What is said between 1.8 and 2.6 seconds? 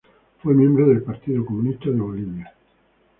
de Bolivia.